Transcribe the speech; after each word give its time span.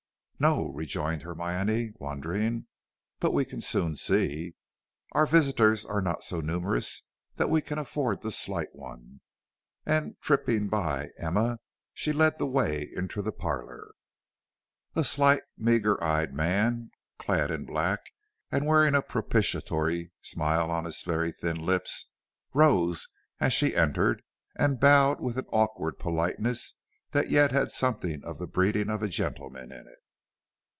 "No," 0.43 0.69
rejoined 0.69 1.21
Hermione, 1.21 1.91
wondering. 1.99 2.65
"But 3.19 3.31
we 3.31 3.45
can 3.45 3.61
soon 3.61 3.95
see. 3.95 4.55
Our 5.11 5.27
visitors 5.27 5.85
are 5.85 6.01
not 6.01 6.23
so 6.23 6.41
numerous 6.41 7.03
that 7.35 7.47
we 7.51 7.61
can 7.61 7.77
afford 7.77 8.23
to 8.23 8.31
slight 8.31 8.69
one." 8.73 9.21
And 9.85 10.19
tripping 10.19 10.67
by 10.67 11.11
Emma, 11.15 11.59
she 11.93 12.11
led 12.11 12.39
the 12.39 12.47
way 12.47 12.89
into 12.95 13.21
the 13.21 13.31
parlor. 13.31 13.91
A 14.95 15.03
slight, 15.03 15.43
meagre, 15.59 15.91
eager 15.97 16.03
eyed 16.03 16.33
man, 16.33 16.89
clad 17.19 17.51
in 17.51 17.63
black 17.65 17.99
and 18.51 18.65
wearing 18.65 18.95
a 18.95 19.03
propitiatory 19.03 20.11
smile 20.23 20.71
on 20.71 20.91
very 21.05 21.31
thin 21.31 21.63
lips, 21.63 22.13
rose 22.51 23.09
as 23.39 23.53
she 23.53 23.75
entered, 23.75 24.23
and 24.55 24.79
bowed 24.79 25.21
with 25.21 25.37
an 25.37 25.45
awkward 25.51 25.99
politeness 25.99 26.79
that 27.11 27.29
yet 27.29 27.51
had 27.51 27.69
something 27.69 28.23
of 28.25 28.39
the 28.39 28.47
breeding 28.47 28.89
of 28.89 29.03
a 29.03 29.07
gentleman 29.07 29.71
in 29.71 29.85
it. 29.87 29.99